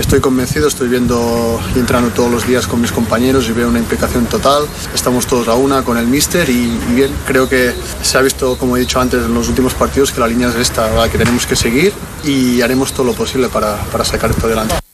Estoy 0.00 0.20
convencido, 0.20 0.68
estoy 0.68 0.88
viendo 0.88 1.58
y 1.74 1.78
entrando 1.78 2.10
todos 2.10 2.30
los 2.30 2.46
días 2.46 2.66
con 2.66 2.82
mis 2.82 2.92
compañeros 2.92 3.48
y 3.48 3.52
veo 3.52 3.68
una 3.68 3.78
implicación 3.78 4.26
total. 4.26 4.64
Estamos 4.94 5.26
todos 5.26 5.48
a 5.48 5.54
una 5.54 5.82
con 5.84 5.96
el 5.96 6.06
míster 6.06 6.50
y, 6.50 6.76
bien, 6.94 7.10
creo 7.24 7.48
que 7.48 7.72
se 8.02 8.18
ha 8.18 8.20
visto, 8.20 8.58
como 8.58 8.76
he 8.76 8.80
dicho 8.80 9.00
antes, 9.00 9.24
en 9.24 9.32
los 9.32 9.48
últimos 9.48 9.72
partidos 9.72 10.12
que 10.12 10.20
la 10.20 10.26
línea 10.26 10.48
es 10.48 10.56
esta, 10.56 11.08
que 11.10 11.16
tenemos 11.16 11.46
que 11.46 11.56
seguir 11.56 11.94
y 12.24 12.60
haremos 12.60 12.92
todo 12.92 13.06
lo 13.06 13.12
posible 13.14 13.48
para, 13.48 13.76
para 13.84 14.04
sacar 14.04 14.30
esto 14.30 14.46
adelante. 14.46 14.85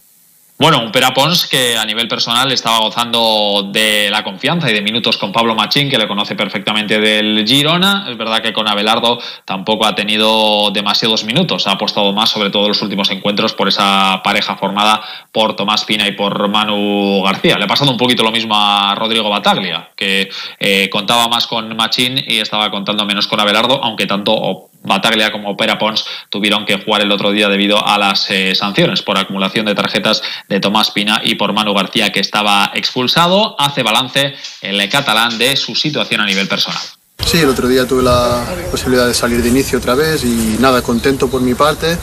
Bueno, 0.62 0.78
un 0.78 0.92
Perapons 0.92 1.49
que 1.49 1.76
a 1.76 1.85
nivel 1.85 2.07
personal 2.07 2.52
estaba 2.52 2.78
gozando 2.78 3.69
de 3.73 4.09
la 4.09 4.23
confianza 4.23 4.71
y 4.71 4.73
de 4.73 4.81
minutos 4.81 5.19
con 5.19 5.33
Pablo 5.33 5.57
Machín, 5.57 5.90
que 5.90 5.99
le 5.99 6.07
conoce 6.07 6.37
perfectamente 6.37 7.00
del 7.00 7.45
Girona. 7.45 8.07
Es 8.09 8.16
verdad 8.16 8.40
que 8.40 8.52
con 8.52 8.69
Abelardo 8.69 9.19
tampoco 9.45 9.87
ha 9.87 9.97
tenido 9.97 10.71
demasiados 10.71 11.25
minutos. 11.25 11.66
Ha 11.66 11.73
apostado 11.73 12.12
más, 12.12 12.31
sobre 12.31 12.50
todo 12.50 12.62
en 12.62 12.69
los 12.69 12.83
últimos 12.83 13.11
encuentros, 13.11 13.54
por 13.54 13.66
esa 13.66 14.21
pareja 14.23 14.54
formada 14.54 15.02
por 15.33 15.57
Tomás 15.57 15.85
Pina 15.85 16.07
y 16.07 16.12
por 16.12 16.49
Manu 16.49 17.25
García. 17.25 17.59
Le 17.59 17.64
ha 17.64 17.66
pasado 17.66 17.90
un 17.90 17.97
poquito 17.97 18.23
lo 18.23 18.31
mismo 18.31 18.54
a 18.57 18.95
Rodrigo 18.95 19.28
Bataglia, 19.31 19.90
que 19.97 20.31
eh, 20.61 20.88
contaba 20.90 21.26
más 21.26 21.49
con 21.49 21.75
Machín 21.75 22.23
y 22.25 22.38
estaba 22.38 22.71
contando 22.71 23.04
menos 23.04 23.26
con 23.26 23.40
Abelardo, 23.40 23.83
aunque 23.83 24.07
tanto 24.07 24.71
Bataglia 24.82 25.30
como 25.30 25.56
Pera 25.56 25.78
Pons 25.78 26.04
tuvieron 26.28 26.66
que 26.66 26.78
jugar 26.82 27.02
el 27.02 27.12
otro 27.12 27.30
día 27.30 27.48
debido 27.48 27.84
a 27.86 27.98
las 27.98 28.30
eh, 28.30 28.54
sanciones 28.54 29.02
por 29.02 29.18
acumulación 29.18 29.66
de 29.66 29.74
tarjetas 29.74 30.22
de 30.48 30.60
Tomás 30.60 30.90
Pina 30.90 31.20
y 31.22 31.36
por 31.36 31.52
Manu 31.52 31.74
García 31.74 32.10
que 32.10 32.20
estaba 32.20 32.70
expulsado. 32.74 33.56
Hace 33.58 33.82
balance 33.82 34.34
el 34.60 34.88
catalán 34.88 35.38
de 35.38 35.56
su 35.56 35.74
situación 35.74 36.20
a 36.20 36.26
nivel 36.26 36.48
personal. 36.48 36.82
Sí, 37.24 37.38
el 37.38 37.48
otro 37.48 37.68
día 37.68 37.86
tuve 37.86 38.02
la 38.02 38.44
posibilidad 38.70 39.06
de 39.06 39.14
salir 39.14 39.42
de 39.42 39.48
inicio 39.48 39.78
otra 39.78 39.94
vez 39.94 40.24
y 40.24 40.56
nada, 40.58 40.82
contento 40.82 41.28
por 41.28 41.40
mi 41.40 41.54
parte. 41.54 41.96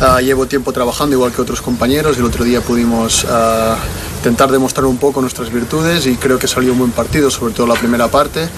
Uh, 0.00 0.20
llevo 0.20 0.46
tiempo 0.46 0.72
trabajando 0.72 1.16
igual 1.16 1.32
que 1.32 1.40
otros 1.40 1.62
compañeros 1.62 2.16
y 2.16 2.20
el 2.20 2.26
otro 2.26 2.44
día 2.44 2.60
pudimos 2.60 3.24
uh, 3.24 3.76
intentar 4.18 4.50
demostrar 4.50 4.86
un 4.86 4.98
poco 4.98 5.20
nuestras 5.20 5.50
virtudes 5.52 6.06
y 6.06 6.16
creo 6.16 6.38
que 6.38 6.48
salió 6.48 6.72
un 6.72 6.78
buen 6.78 6.90
partido, 6.92 7.30
sobre 7.30 7.54
todo 7.54 7.66
la 7.66 7.74
primera 7.74 8.08
parte, 8.08 8.48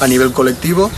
a 0.00 0.06
nivel 0.06 0.32
colectivo. 0.32 0.90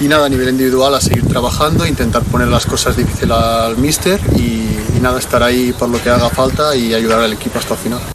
Y 0.00 0.08
nada, 0.08 0.26
a 0.26 0.28
nivel 0.28 0.48
individual 0.48 0.94
a 0.94 1.00
seguir 1.00 1.26
trabajando, 1.26 1.86
intentar 1.86 2.22
poner 2.22 2.48
las 2.48 2.66
cosas 2.66 2.96
difíciles 2.96 3.30
al 3.30 3.76
míster 3.78 4.20
y, 4.36 4.66
y 4.96 5.00
nada, 5.00 5.18
estar 5.18 5.42
ahí 5.42 5.72
por 5.72 5.88
lo 5.88 6.02
que 6.02 6.10
haga 6.10 6.28
falta 6.30 6.74
y 6.74 6.94
ayudar 6.94 7.20
al 7.20 7.32
equipo 7.32 7.58
hasta 7.58 7.74
el 7.74 7.80
final. 7.80 8.13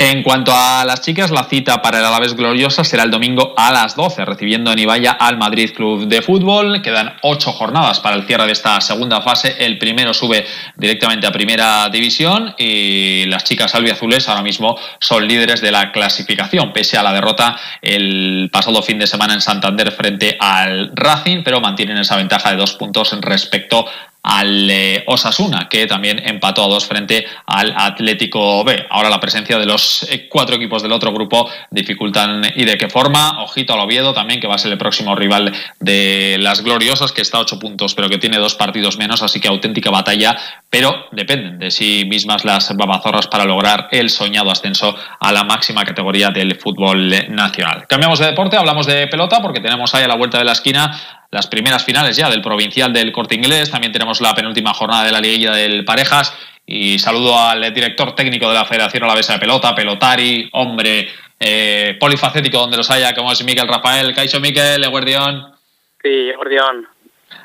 En 0.00 0.22
cuanto 0.22 0.52
a 0.54 0.84
las 0.84 1.00
chicas, 1.00 1.32
la 1.32 1.42
cita 1.42 1.82
para 1.82 1.98
el 1.98 2.04
Alavés 2.04 2.36
Gloriosa 2.36 2.84
será 2.84 3.02
el 3.02 3.10
domingo 3.10 3.52
a 3.56 3.72
las 3.72 3.96
12, 3.96 4.24
recibiendo 4.26 4.70
en 4.70 4.78
Ibaya 4.78 5.10
al 5.10 5.38
Madrid 5.38 5.72
Club 5.74 6.06
de 6.06 6.22
Fútbol. 6.22 6.82
Quedan 6.82 7.16
ocho 7.22 7.50
jornadas 7.50 7.98
para 7.98 8.14
el 8.14 8.22
cierre 8.22 8.46
de 8.46 8.52
esta 8.52 8.80
segunda 8.80 9.22
fase. 9.22 9.56
El 9.58 9.76
primero 9.76 10.14
sube 10.14 10.46
directamente 10.76 11.26
a 11.26 11.32
Primera 11.32 11.88
División 11.88 12.54
y 12.56 13.24
las 13.26 13.42
chicas 13.42 13.74
albiazules 13.74 14.28
ahora 14.28 14.42
mismo 14.42 14.78
son 15.00 15.26
líderes 15.26 15.60
de 15.60 15.72
la 15.72 15.90
clasificación, 15.90 16.72
pese 16.72 16.96
a 16.96 17.02
la 17.02 17.12
derrota 17.12 17.58
el 17.82 18.50
pasado 18.52 18.84
fin 18.84 19.00
de 19.00 19.08
semana 19.08 19.34
en 19.34 19.40
Santander 19.40 19.90
frente 19.90 20.36
al 20.38 20.92
Racing, 20.94 21.42
pero 21.42 21.60
mantienen 21.60 21.98
esa 21.98 22.14
ventaja 22.14 22.52
de 22.52 22.56
dos 22.56 22.74
puntos 22.74 23.18
respecto 23.20 23.84
al 24.28 24.68
eh, 24.70 25.04
Osasuna, 25.06 25.68
que 25.70 25.86
también 25.86 26.20
empató 26.22 26.62
a 26.62 26.68
dos 26.68 26.84
frente 26.84 27.24
al 27.46 27.72
Atlético 27.74 28.62
B. 28.62 28.86
Ahora 28.90 29.08
la 29.08 29.20
presencia 29.20 29.58
de 29.58 29.64
los 29.64 30.02
eh, 30.02 30.28
cuatro 30.28 30.56
equipos 30.56 30.82
del 30.82 30.92
otro 30.92 31.14
grupo 31.14 31.48
dificultan 31.70 32.42
y 32.54 32.66
de 32.66 32.76
qué 32.76 32.90
forma. 32.90 33.42
Ojito 33.42 33.72
al 33.72 33.80
Oviedo 33.80 34.12
también, 34.12 34.38
que 34.38 34.46
va 34.46 34.56
a 34.56 34.58
ser 34.58 34.70
el 34.70 34.76
próximo 34.76 35.16
rival 35.16 35.54
de 35.80 36.36
las 36.40 36.62
Gloriosas, 36.62 37.12
que 37.12 37.22
está 37.22 37.38
a 37.38 37.40
ocho 37.40 37.58
puntos, 37.58 37.94
pero 37.94 38.10
que 38.10 38.18
tiene 38.18 38.36
dos 38.36 38.54
partidos 38.54 38.98
menos, 38.98 39.22
así 39.22 39.40
que 39.40 39.48
auténtica 39.48 39.90
batalla, 39.90 40.36
pero 40.68 41.06
dependen 41.10 41.58
de 41.58 41.70
sí 41.70 42.04
mismas 42.06 42.44
las 42.44 42.76
babazorras 42.76 43.28
para 43.28 43.46
lograr 43.46 43.88
el 43.92 44.10
soñado 44.10 44.50
ascenso 44.50 44.94
a 45.20 45.32
la 45.32 45.44
máxima 45.44 45.86
categoría 45.86 46.28
del 46.28 46.56
fútbol 46.56 47.08
nacional. 47.30 47.86
Cambiamos 47.88 48.18
de 48.18 48.26
deporte, 48.26 48.58
hablamos 48.58 48.86
de 48.86 49.06
pelota, 49.06 49.40
porque 49.40 49.60
tenemos 49.60 49.94
ahí 49.94 50.04
a 50.04 50.08
la 50.08 50.16
vuelta 50.16 50.36
de 50.36 50.44
la 50.44 50.52
esquina 50.52 51.17
las 51.30 51.46
primeras 51.46 51.84
finales 51.84 52.16
ya 52.16 52.30
del 52.30 52.42
provincial 52.42 52.92
del 52.92 53.12
corte 53.12 53.34
inglés. 53.34 53.70
También 53.70 53.92
tenemos 53.92 54.20
la 54.20 54.34
penúltima 54.34 54.74
jornada 54.74 55.04
de 55.04 55.12
la 55.12 55.20
liguilla 55.20 55.52
del 55.52 55.84
Parejas. 55.84 56.36
Y 56.66 56.98
saludo 56.98 57.38
al 57.38 57.72
director 57.72 58.14
técnico 58.14 58.48
de 58.48 58.54
la 58.54 58.64
Federación 58.64 59.04
Alavesa 59.04 59.34
de 59.34 59.38
Pelota, 59.38 59.74
pelotari, 59.74 60.48
hombre 60.52 61.08
eh, 61.40 61.96
polifacético 61.98 62.58
donde 62.58 62.76
los 62.76 62.90
haya, 62.90 63.14
como 63.14 63.32
es 63.32 63.42
Miquel 63.44 63.68
Rafael. 63.68 64.14
Caixo 64.14 64.40
Miquel, 64.40 64.82
Eguardión. 64.84 65.54
Sí, 66.02 66.30
Eguardión. 66.30 66.86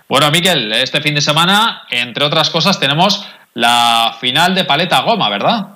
Bueno, 0.08 0.30
Miquel, 0.32 0.72
este 0.74 1.02
fin 1.02 1.16
de 1.16 1.22
semana, 1.22 1.84
entre 1.90 2.25
otras 2.25 2.50
cosas, 2.50 2.80
tenemos 2.80 3.25
la 3.54 4.16
final 4.20 4.56
de 4.56 4.66
paleta 4.66 5.02
goma, 5.02 5.30
¿verdad? 5.30 5.68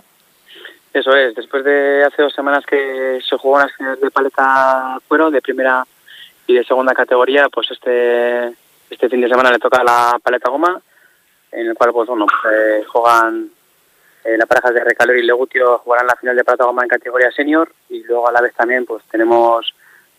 Eso 0.94 1.16
es, 1.16 1.36
después 1.36 1.64
de 1.64 2.04
hace 2.04 2.24
dos 2.24 2.34
semanas 2.34 2.66
que 2.66 3.20
se 3.28 3.38
jugó 3.38 3.60
las 3.60 3.72
finales 3.76 4.02
de 4.02 4.12
paleta 4.12 4.98
fuero 5.08 5.30
de 5.30 5.42
primera 5.42 5.86
y 6.48 6.56
de 6.56 6.64
segunda 6.64 6.94
categoría, 6.94 7.50
pues 7.50 7.70
este 7.72 8.56
este 8.90 9.10
fin 9.10 9.22
de 9.22 9.28
semana 9.28 9.52
le 9.52 9.60
toca 9.60 9.84
la 9.84 10.18
paleta 10.24 10.50
goma, 10.50 10.82
en 11.52 11.68
el 11.68 11.76
cual 11.76 11.92
pues 11.92 12.08
bueno 12.08 12.26
pues, 12.26 12.54
eh, 12.54 12.84
juegan 12.86 13.50
eh, 14.24 14.38
las 14.38 14.48
parejas 14.48 14.74
de 14.74 14.84
Recalor 14.84 15.18
y 15.18 15.24
Legutio 15.24 15.78
jugarán 15.80 16.08
la 16.08 16.16
final 16.16 16.36
de 16.36 16.44
paleta 16.46 16.64
goma 16.64 16.84
en 16.84 16.90
categoría 16.90 17.32
senior 17.32 17.72
y 17.90 18.04
luego 18.04 18.30
a 18.30 18.32
la 18.32 18.42
vez 18.42 18.54
también 18.54 18.86
pues 18.86 19.04
tenemos 19.12 19.74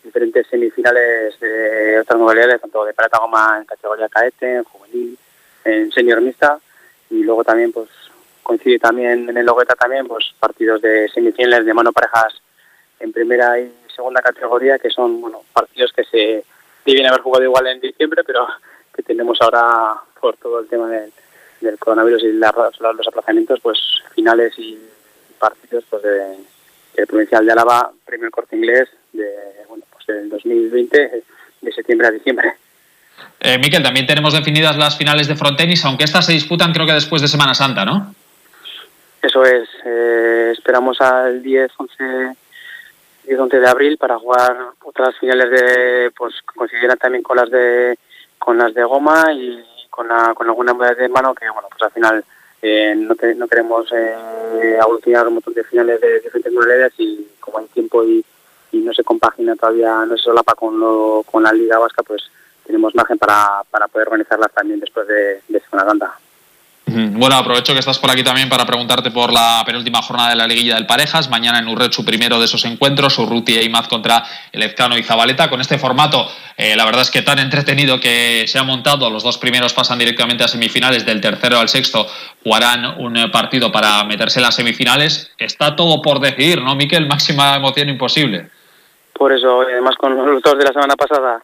diferentes 0.05 0.47
semifinales 0.47 1.41
de 1.41 2.01
otras 2.01 2.19
modalidades, 2.19 2.61
tanto 2.61 2.85
de 2.85 2.93
paleta 2.93 3.19
goma 3.19 3.57
en 3.59 3.65
categoría 3.65 4.09
caete, 4.09 4.57
en 4.57 4.65
juvenil, 4.65 5.19
en 5.65 5.91
senior 5.91 6.21
mixta 6.21 6.59
y 7.11 7.23
luego 7.23 7.43
también 7.43 7.73
pues 7.73 7.89
coincide 8.43 8.79
también 8.79 9.29
en 9.31 9.37
el 9.37 9.47
Logueta 9.47 9.75
también 9.75 10.07
pues 10.07 10.35
partidos 10.39 10.83
de 10.83 11.09
semifinales 11.09 11.65
de 11.65 11.75
mano 11.75 11.93
parejas 11.93 12.35
en 13.01 13.13
primera 13.13 13.59
y 13.59 13.73
segunda 13.99 14.23
categoría, 14.23 14.79
que 14.79 14.91
son 14.91 15.21
bueno 15.21 15.43
partidos 15.53 15.93
que 15.93 16.05
se 16.05 16.45
deben 16.87 17.07
haber 17.07 17.21
jugado 17.21 17.45
igual 17.45 17.67
en 17.67 17.81
diciembre, 17.81 18.23
pero 18.25 18.47
que 18.95 19.03
tenemos 19.03 19.37
ahora 19.41 19.95
por 20.21 20.37
todo 20.37 20.61
el 20.61 20.69
tema 20.69 20.89
del, 20.89 21.13
del 21.61 21.79
coronavirus 21.79 22.23
y 22.23 22.33
los 22.33 23.09
aplazamientos, 23.09 23.59
pues 23.61 23.79
finales 24.15 24.57
y 24.57 24.79
partidos 25.37 25.85
pues 25.91 26.03
de, 26.05 27.07
provincial 27.07 27.45
de 27.45 27.53
Álava, 27.53 27.91
primer 28.05 28.31
corte 28.31 28.55
inglés 28.55 28.89
de 29.13 29.29
bueno 29.69 29.85
pues 29.91 30.07
del 30.07 30.29
2020 30.31 31.23
de 31.61 31.73
septiembre 31.73 32.07
a 32.07 32.11
diciembre. 32.13 32.53
Eh, 33.41 33.59
Miquel, 33.59 33.83
también 33.83 34.07
tenemos 34.07 34.33
definidas 34.33 34.77
las 34.77 34.97
finales 34.97 35.27
de 35.27 35.35
frontenis, 35.35 35.85
aunque 35.85 36.05
estas 36.05 36.27
se 36.27 36.33
disputan 36.33 36.73
creo 36.73 36.87
que 36.87 36.93
después 36.93 37.21
de 37.21 37.27
Semana 37.27 37.55
Santa, 37.55 37.85
¿no? 37.85 38.15
Eso 39.21 39.45
es, 39.45 39.69
eh, 39.85 40.53
esperamos 40.53 41.01
al 41.01 41.43
10, 41.43 41.73
11 41.77 42.37
10 43.29 43.41
11 43.41 43.61
de 43.61 43.69
abril 43.69 43.99
para 43.99 44.19
jugar 44.19 44.57
otras 44.83 45.17
finales 45.19 45.51
de 45.51 46.11
pues 46.17 46.35
coincidirán 46.43 46.99
también 46.99 47.23
con 47.23 47.37
las 47.37 47.51
de 47.51 47.99
con 48.39 48.57
las 48.57 48.73
de 48.73 48.85
goma 48.85 49.33
y 49.33 49.63
con, 49.91 50.09
la, 50.09 50.33
con 50.35 50.47
alguna 50.49 50.73
modalidad 50.73 51.03
de 51.03 51.09
mano 51.09 51.35
que 51.35 51.49
bueno 51.51 51.69
pues 51.71 51.83
al 51.83 51.91
final 51.91 52.25
eh, 52.63 52.95
no, 52.97 53.15
no 53.37 53.49
queremos 53.49 53.93
eh, 53.93 54.79
un 55.27 55.35
montón 55.35 55.55
de 55.55 55.65
finales 55.65 56.01
de 56.01 56.21
diferentes 56.21 56.53
modalidades 56.53 56.95
y 56.99 57.29
como 57.39 57.59
hay 57.59 57.67
tiempo 57.67 58.03
y, 58.03 58.25
y 58.73 58.79
no 58.79 58.93
se 58.95 59.05
compagina 59.05 59.55
todavía 59.57 60.07
no 60.07 60.17
se 60.17 60.25
solapa 60.25 60.55
con 60.55 60.81
lo, 60.81 61.23
con 61.31 61.43
la 61.43 61.53
liga 61.53 61.79
vasca 61.79 62.03
pues 62.03 62.31
tenemos 62.65 62.95
margen 62.95 63.19
para, 63.19 63.63
para 63.71 63.89
poder 63.89 64.09
organizarlas 64.09 64.53
también 64.53 64.81
después 64.81 65.07
de, 65.09 65.41
de 65.49 65.61
Semana 65.61 65.89
Santa. 65.89 66.19
Bueno, 66.91 67.37
aprovecho 67.37 67.75
que 67.75 67.81
estás 67.81 67.99
por 67.99 68.11
aquí 68.11 68.25
también 68.25 68.49
para 68.49 68.65
preguntarte 68.65 69.11
por 69.11 69.33
la 69.33 69.63
penúltima 69.67 70.01
jornada 70.01 70.31
de 70.31 70.37
la 70.37 70.47
liguilla 70.47 70.75
del 70.75 70.87
Parejas. 70.87 71.29
Mañana 71.29 71.59
en 71.59 71.69
Urrechu 71.69 72.05
primero 72.05 72.39
de 72.39 72.47
esos 72.47 72.65
encuentros, 72.65 73.19
Urruti 73.19 73.57
e 73.57 73.65
Imaz 73.65 73.89
contra 73.89 74.25
el 74.53 74.63
Ezcano 74.63 74.97
y 74.97 75.03
Zabaleta. 75.03 75.51
Con 75.51 75.61
este 75.61 75.79
formato, 75.79 76.27
eh, 76.57 76.77
la 76.77 76.85
verdad 76.87 77.03
es 77.03 77.11
que 77.11 77.23
tan 77.23 77.39
entretenido 77.39 78.01
que 78.01 78.45
se 78.47 78.59
ha 78.59 78.63
montado. 78.63 79.11
Los 79.11 79.23
dos 79.23 79.37
primeros 79.37 79.75
pasan 79.75 79.99
directamente 79.99 80.45
a 80.45 80.49
semifinales, 80.49 81.05
del 81.05 81.21
tercero 81.21 81.59
al 81.59 81.69
sexto 81.69 82.07
jugarán 82.43 82.99
un 82.99 83.17
eh, 83.17 83.29
partido 83.29 83.71
para 83.71 84.03
meterse 84.05 84.39
en 84.39 84.45
las 84.45 84.55
semifinales. 84.55 85.31
Está 85.39 85.77
todo 85.77 86.01
por 86.01 86.21
decidir, 86.21 86.63
¿no, 86.63 86.75
Miquel? 86.75 87.07
Máxima 87.07 87.57
emoción 87.57 87.89
imposible. 87.89 88.49
Por 89.13 89.33
eso, 89.33 89.63
además 89.63 89.97
con 89.97 90.17
los 90.17 90.43
dos 90.43 90.57
de 90.57 90.65
la 90.65 90.73
semana 90.73 90.95
pasada 90.95 91.43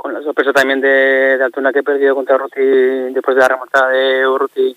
con 0.00 0.14
la 0.14 0.22
sorpresa 0.22 0.50
también 0.54 0.80
de, 0.80 1.36
de 1.36 1.72
que 1.74 1.82
perdió 1.82 2.14
contra 2.14 2.36
Urruti 2.36 3.12
después 3.12 3.36
de 3.36 3.42
la 3.42 3.48
remontada 3.48 3.90
de 3.90 4.26
Urruti 4.26 4.74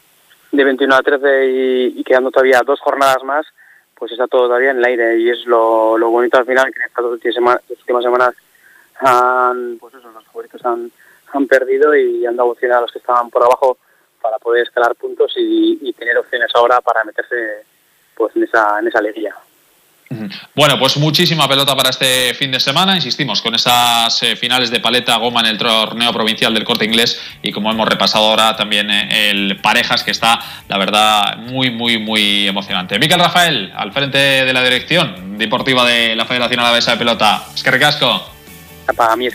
de 0.51 0.63
21 0.65 0.94
a 0.94 1.01
13 1.01 1.46
y, 1.96 2.03
quedando 2.03 2.30
todavía 2.30 2.62
dos 2.65 2.82
jornadas 2.82 3.24
más, 3.24 3.46
pues 3.96 4.12
está 4.12 4.27
todo 4.27 4.48
todavía 4.48 4.72
en 4.72 4.80
el 4.80 4.86
aire 4.86 5.18
y 5.18 5.30
es 5.30 5.46
lo, 5.46 5.98
lo 5.98 6.10
bonito 6.10 6.38
al 6.38 6.46
final 6.46 6.74
que 6.74 6.80
en 6.82 6.88
estas 6.88 7.06
dos 7.06 7.13
últimas 7.13 8.03
semanas 8.03 8.36
han, 9.00 9.77
pues 9.80 9.94
eso, 9.94 10.12
los 10.12 10.25
favoritos 10.25 10.63
han, 10.65 10.92
han 11.32 11.48
perdido 11.48 11.96
y 11.96 12.25
han 12.25 12.36
dado 12.36 12.50
opción 12.50 12.74
a 12.74 12.82
los 12.82 12.92
que 12.92 13.00
estaban 13.00 13.30
por 13.30 13.44
abajo 13.44 13.77
para 14.22 14.38
poder 14.39 14.63
escalar 14.63 14.94
puntos 14.96 15.32
y, 15.38 15.80
y 15.82 15.94
tener 15.94 16.18
opciones 16.18 16.51
ahora 16.53 16.82
para 16.82 17.06
meterse 17.06 17.63
pues 18.13 18.36
en 18.36 18.44
esa, 18.44 18.77
en 18.80 18.88
esa 18.89 19.00
alegría. 19.00 19.34
Bueno, 20.55 20.79
pues 20.79 20.98
muchísima 20.98 21.48
pelota 21.48 21.75
para 21.75 21.89
este 21.89 22.34
fin 22.34 22.51
de 22.51 22.60
semana, 22.60 22.96
insistimos, 22.96 23.41
con 23.41 23.55
esas 23.55 24.22
eh, 24.24 24.36
finales 24.36 24.70
de 24.72 24.79
paleta 24.79 25.17
goma 25.17 25.41
en 25.41 25.48
el 25.48 25.58
torneo 25.58 26.12
provincial 26.12 26.53
del 26.53 26.63
corte 26.63 26.86
inglés 26.86 27.20
y 27.41 27.51
como 27.51 27.72
hemos 27.72 27.88
repasado 27.88 28.25
ahora 28.25 28.55
también 28.55 28.89
eh, 28.89 29.29
el 29.29 29.60
parejas 29.62 30.03
que 30.03 30.12
está, 30.12 30.39
la 30.67 30.77
verdad, 30.77 31.38
muy, 31.38 31.72
muy, 31.72 31.98
muy 31.98 32.48
emocionante. 32.48 33.00
Miquel 33.00 33.20
Rafael, 33.20 33.72
al 33.75 33.91
frente 33.91 34.17
de 34.17 34.53
la 34.53 34.63
dirección 34.63 35.38
deportiva 35.38 35.86
de 35.86 36.15
la 36.15 36.25
Federación 36.25 36.60
Alavesa 36.60 36.91
de 36.91 36.98
Pelota. 36.98 37.43
Es 37.53 37.63
que 37.63 37.72
recasco. 37.72 38.29
Para 38.96 39.15
mí 39.15 39.27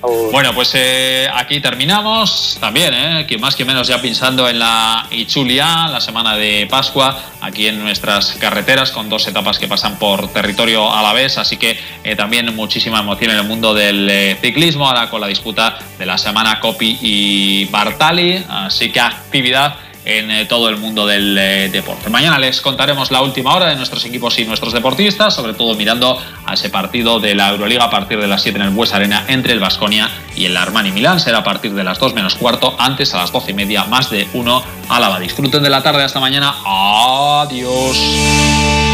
bueno, 0.00 0.54
pues 0.54 0.70
eh, 0.74 1.28
aquí 1.34 1.60
terminamos 1.60 2.56
también, 2.60 2.94
eh, 2.94 3.26
que 3.26 3.36
más 3.36 3.56
que 3.56 3.64
menos 3.64 3.88
ya 3.88 4.00
pensando 4.00 4.48
en 4.48 4.60
la 4.60 5.06
Ichulia, 5.10 5.88
la 5.88 6.00
semana 6.00 6.36
de 6.36 6.68
Pascua, 6.70 7.20
aquí 7.40 7.66
en 7.66 7.82
nuestras 7.82 8.32
carreteras, 8.40 8.92
con 8.92 9.08
dos 9.08 9.26
etapas 9.26 9.58
que 9.58 9.66
pasan 9.66 9.98
por 9.98 10.28
territorio 10.32 10.92
a 10.92 11.02
la 11.02 11.12
vez, 11.12 11.36
así 11.36 11.56
que 11.56 11.76
eh, 12.04 12.14
también 12.14 12.54
muchísima 12.54 13.00
emoción 13.00 13.32
en 13.32 13.38
el 13.38 13.44
mundo 13.44 13.74
del 13.74 14.08
eh, 14.08 14.38
ciclismo, 14.40 14.86
ahora 14.86 15.10
con 15.10 15.20
la 15.20 15.26
disputa 15.26 15.78
de 15.98 16.06
la 16.06 16.16
semana 16.16 16.60
Copi 16.60 16.98
y 17.00 17.64
Bartali, 17.66 18.44
así 18.48 18.92
que 18.92 19.00
actividad 19.00 19.74
en 20.08 20.30
eh, 20.30 20.46
todo 20.46 20.70
el 20.70 20.78
mundo 20.78 21.06
del 21.06 21.36
eh, 21.36 21.68
deporte. 21.70 22.08
Mañana 22.08 22.38
les 22.38 22.62
contaremos 22.62 23.10
la 23.10 23.20
última 23.20 23.54
hora 23.54 23.66
de 23.66 23.76
nuestros 23.76 24.04
equipos 24.06 24.38
y 24.38 24.46
nuestros 24.46 24.72
deportistas, 24.72 25.34
sobre 25.34 25.52
todo 25.52 25.74
mirando 25.74 26.18
a 26.46 26.54
ese 26.54 26.70
partido 26.70 27.20
de 27.20 27.34
la 27.34 27.50
Euroliga 27.50 27.84
a 27.84 27.90
partir 27.90 28.18
de 28.18 28.26
las 28.26 28.42
7 28.42 28.58
en 28.58 28.64
el 28.64 28.70
Bues 28.70 28.94
Arena 28.94 29.26
entre 29.28 29.52
el 29.52 29.60
Vasconia 29.60 30.10
y 30.34 30.46
el 30.46 30.56
Armani 30.56 30.92
Milán. 30.92 31.20
Será 31.20 31.38
a 31.38 31.44
partir 31.44 31.74
de 31.74 31.84
las 31.84 31.98
2 31.98 32.14
menos 32.14 32.36
cuarto, 32.36 32.74
antes 32.78 33.12
a 33.12 33.18
las 33.18 33.32
12 33.32 33.50
y 33.50 33.54
media, 33.54 33.84
más 33.84 34.08
de 34.08 34.26
1 34.32 34.62
Álava. 34.88 35.20
Disfruten 35.20 35.62
de 35.62 35.70
la 35.70 35.82
tarde 35.82 36.02
hasta 36.02 36.20
mañana. 36.20 36.54
Adiós. 36.64 38.87